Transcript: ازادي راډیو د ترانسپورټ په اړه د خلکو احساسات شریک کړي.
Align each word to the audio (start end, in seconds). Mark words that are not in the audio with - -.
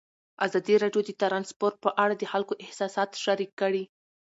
ازادي 0.45 0.75
راډیو 0.83 1.01
د 1.05 1.11
ترانسپورټ 1.21 1.75
په 1.85 1.89
اړه 2.03 2.13
د 2.17 2.23
خلکو 2.31 2.53
احساسات 2.63 3.09
شریک 3.23 3.51
کړي. 3.61 3.83